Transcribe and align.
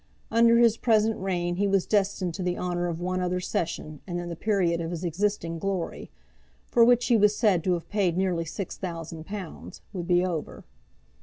Under 0.31 0.57
his 0.57 0.77
present 0.77 1.19
reign 1.19 1.57
he 1.57 1.67
was 1.67 1.85
destined 1.85 2.33
to 2.33 2.41
the 2.41 2.57
honour 2.57 2.87
of 2.87 2.99
one 2.99 3.21
other 3.21 3.39
session, 3.39 4.01
and 4.07 4.17
then 4.17 4.29
the 4.29 4.35
period 4.35 4.81
of 4.81 4.89
his 4.89 5.03
existing 5.03 5.59
glory, 5.59 6.09
for 6.65 6.83
which 6.83 7.05
he 7.05 7.17
was 7.17 7.35
said 7.35 7.63
to 7.65 7.73
have 7.73 7.87
paid 7.87 8.17
nearly 8.17 8.43
six 8.45 8.75
thousand 8.75 9.27
pounds, 9.27 9.81
would 9.93 10.07
be 10.07 10.25
over. 10.25 10.63